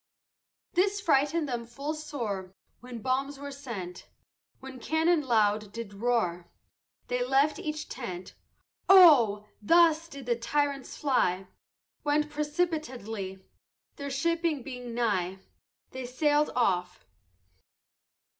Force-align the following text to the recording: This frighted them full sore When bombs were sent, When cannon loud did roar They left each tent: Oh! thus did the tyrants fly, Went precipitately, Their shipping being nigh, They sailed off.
This 0.73 0.99
frighted 0.99 1.45
them 1.47 1.67
full 1.67 1.93
sore 1.93 2.55
When 2.79 3.03
bombs 3.03 3.37
were 3.37 3.51
sent, 3.51 4.07
When 4.59 4.79
cannon 4.79 5.21
loud 5.21 5.71
did 5.71 5.93
roar 5.93 6.49
They 7.07 7.23
left 7.23 7.59
each 7.59 7.87
tent: 7.87 8.33
Oh! 8.89 9.45
thus 9.61 10.07
did 10.07 10.25
the 10.25 10.35
tyrants 10.35 10.97
fly, 10.97 11.45
Went 12.03 12.31
precipitately, 12.31 13.45
Their 13.97 14.09
shipping 14.09 14.63
being 14.63 14.95
nigh, 14.95 15.37
They 15.91 16.07
sailed 16.07 16.49
off. 16.55 17.05